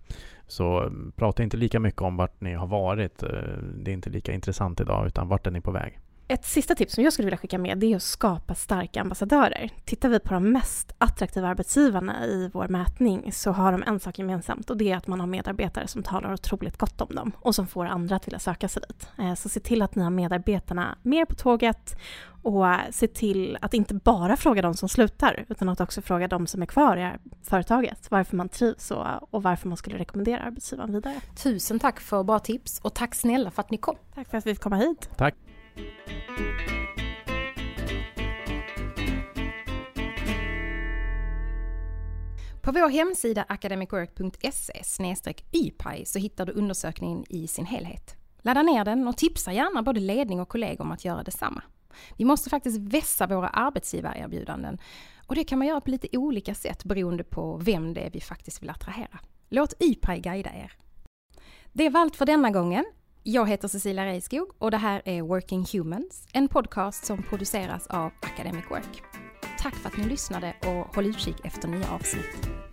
Så 0.46 0.80
mm, 0.80 1.12
prata 1.16 1.42
inte 1.42 1.56
lika 1.56 1.80
mycket 1.80 2.02
om 2.02 2.16
vart 2.16 2.40
ni 2.40 2.54
har 2.54 2.66
varit. 2.66 3.22
Eh, 3.22 3.28
det 3.78 3.90
är 3.90 3.94
inte 3.94 4.10
lika 4.10 4.32
intressant 4.32 4.80
idag, 4.80 5.06
utan 5.06 5.28
vart 5.28 5.46
är 5.46 5.50
ni 5.50 5.60
på 5.60 5.70
väg? 5.70 5.98
Ett 6.28 6.44
sista 6.44 6.74
tips 6.74 6.94
som 6.94 7.04
jag 7.04 7.12
skulle 7.12 7.26
vilja 7.26 7.38
skicka 7.38 7.58
med 7.58 7.78
det 7.78 7.92
är 7.92 7.96
att 7.96 8.02
skapa 8.02 8.54
starka 8.54 9.00
ambassadörer. 9.00 9.70
Tittar 9.84 10.08
vi 10.08 10.20
på 10.20 10.34
de 10.34 10.52
mest 10.52 10.94
attraktiva 10.98 11.48
arbetsgivarna 11.48 12.26
i 12.26 12.50
vår 12.52 12.68
mätning 12.68 13.32
så 13.32 13.50
har 13.50 13.72
de 13.72 13.82
en 13.82 14.00
sak 14.00 14.18
gemensamt 14.18 14.70
och 14.70 14.76
det 14.76 14.92
är 14.92 14.96
att 14.96 15.06
man 15.06 15.20
har 15.20 15.26
medarbetare 15.26 15.86
som 15.86 16.02
talar 16.02 16.32
otroligt 16.32 16.76
gott 16.76 17.00
om 17.00 17.14
dem 17.14 17.32
och 17.40 17.54
som 17.54 17.66
får 17.66 17.86
andra 17.86 18.16
att 18.16 18.26
vilja 18.26 18.38
söka 18.38 18.68
sig 18.68 18.82
dit. 18.88 19.08
Eh, 19.18 19.34
så 19.34 19.48
se 19.48 19.60
till 19.60 19.82
att 19.82 19.94
ni 19.94 20.02
har 20.02 20.10
medarbetarna 20.10 20.98
mer 21.02 21.24
på 21.24 21.34
tåget 21.34 21.96
och 22.42 22.66
se 22.90 23.08
till 23.08 23.58
att 23.60 23.74
inte 23.74 23.94
bara 23.94 24.36
fråga 24.36 24.62
de 24.62 24.74
som 24.74 24.88
slutar 24.88 25.44
utan 25.48 25.68
att 25.68 25.80
också 25.80 26.02
fråga 26.02 26.28
de 26.28 26.46
som 26.46 26.62
är 26.62 26.66
kvar 26.66 26.96
i 26.96 27.12
företaget 27.42 28.10
varför 28.10 28.36
man 28.36 28.48
trivs 28.48 28.90
och, 28.90 29.34
och 29.34 29.42
varför 29.42 29.68
man 29.68 29.76
skulle 29.76 29.98
rekommendera 29.98 30.42
arbetsgivaren 30.42 30.92
vidare. 30.92 31.20
Tusen 31.36 31.78
tack 31.78 32.00
för 32.00 32.22
bra 32.22 32.38
tips 32.38 32.80
och 32.82 32.94
tack 32.94 33.14
snälla 33.14 33.50
för 33.50 33.62
att 33.62 33.70
ni 33.70 33.76
kom. 33.78 33.96
Tack 34.14 34.28
för 34.28 34.38
att 34.38 34.46
vi 34.46 34.54
fick 34.54 34.62
komma 34.62 34.76
hit. 34.76 35.10
Tack. 35.16 35.34
På 42.66 42.72
vår 42.72 42.88
hemsida 42.88 43.44
academicwork.se 43.48 45.34
ypi 45.52 46.04
så 46.04 46.18
hittar 46.18 46.46
du 46.46 46.52
undersökningen 46.52 47.24
i 47.28 47.46
sin 47.46 47.66
helhet. 47.66 48.16
Ladda 48.42 48.62
ner 48.62 48.84
den 48.84 49.08
och 49.08 49.16
tipsa 49.16 49.52
gärna 49.52 49.82
både 49.82 50.00
ledning 50.00 50.40
och 50.40 50.48
kollegor 50.48 50.84
om 50.84 50.92
att 50.92 51.04
göra 51.04 51.22
detsamma. 51.22 51.62
Vi 52.16 52.24
måste 52.24 52.50
faktiskt 52.50 52.78
vässa 52.78 53.26
våra 53.26 53.48
arbetsgivarerbjudanden 53.48 54.78
och 55.26 55.34
det 55.34 55.44
kan 55.44 55.58
man 55.58 55.68
göra 55.68 55.80
på 55.80 55.90
lite 55.90 56.18
olika 56.18 56.54
sätt 56.54 56.84
beroende 56.84 57.24
på 57.24 57.56
vem 57.56 57.94
det 57.94 58.00
är 58.00 58.10
vi 58.10 58.20
faktiskt 58.20 58.62
vill 58.62 58.70
attrahera. 58.70 59.18
Låt 59.48 59.82
YPI 59.82 60.20
guida 60.20 60.50
er. 60.50 60.72
Det 61.72 61.90
var 61.90 62.00
allt 62.00 62.16
för 62.16 62.26
denna 62.26 62.50
gången. 62.50 62.84
Jag 63.28 63.48
heter 63.48 63.68
Cecilia 63.68 64.06
Reiskog 64.06 64.50
och 64.58 64.70
det 64.70 64.76
här 64.76 65.02
är 65.04 65.22
Working 65.22 65.66
Humans, 65.72 66.26
en 66.32 66.48
podcast 66.48 67.04
som 67.04 67.22
produceras 67.22 67.86
av 67.86 68.12
Academic 68.22 68.64
Work. 68.70 69.02
Tack 69.58 69.74
för 69.74 69.88
att 69.88 69.96
ni 69.96 70.04
lyssnade 70.04 70.56
och 70.60 70.94
håll 70.94 71.06
utkik 71.06 71.36
efter 71.44 71.68
nya 71.68 71.90
avsnitt. 71.90 72.65